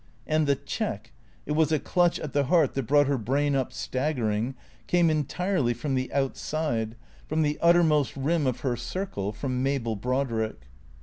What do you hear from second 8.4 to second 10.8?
of her circle, fom Mabel Brodrick.